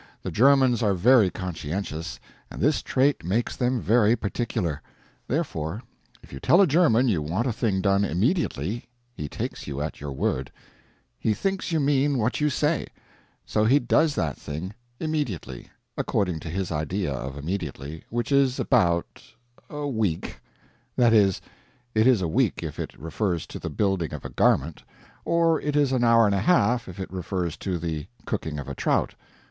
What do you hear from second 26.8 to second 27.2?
if it